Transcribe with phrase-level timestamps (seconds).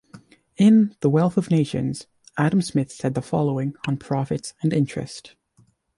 [0.57, 5.35] In "The Wealth of Nations" Adam Smith said the following on profits and interest.